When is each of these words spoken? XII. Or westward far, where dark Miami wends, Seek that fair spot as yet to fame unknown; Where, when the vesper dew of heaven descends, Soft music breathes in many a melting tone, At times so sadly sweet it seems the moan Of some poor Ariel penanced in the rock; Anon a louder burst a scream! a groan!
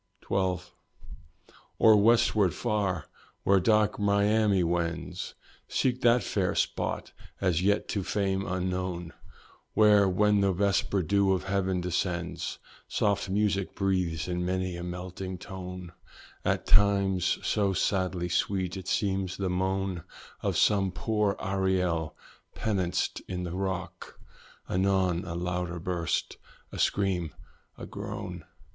XII. 0.27 0.61
Or 1.77 1.95
westward 1.95 2.55
far, 2.55 3.05
where 3.43 3.59
dark 3.59 3.99
Miami 3.99 4.63
wends, 4.63 5.35
Seek 5.67 6.01
that 6.01 6.23
fair 6.23 6.55
spot 6.55 7.11
as 7.39 7.61
yet 7.61 7.87
to 7.89 8.03
fame 8.03 8.43
unknown; 8.47 9.13
Where, 9.75 10.09
when 10.09 10.41
the 10.41 10.53
vesper 10.53 11.03
dew 11.03 11.33
of 11.33 11.43
heaven 11.43 11.81
descends, 11.81 12.57
Soft 12.87 13.29
music 13.29 13.75
breathes 13.75 14.27
in 14.27 14.43
many 14.43 14.75
a 14.75 14.81
melting 14.83 15.37
tone, 15.37 15.91
At 16.43 16.65
times 16.65 17.37
so 17.43 17.71
sadly 17.71 18.27
sweet 18.27 18.75
it 18.75 18.87
seems 18.87 19.37
the 19.37 19.49
moan 19.51 20.03
Of 20.41 20.57
some 20.57 20.91
poor 20.91 21.35
Ariel 21.39 22.17
penanced 22.55 23.21
in 23.27 23.43
the 23.43 23.53
rock; 23.53 24.19
Anon 24.67 25.25
a 25.25 25.35
louder 25.35 25.77
burst 25.79 26.37
a 26.71 26.79
scream! 26.79 27.35
a 27.77 27.85
groan! 27.85 28.45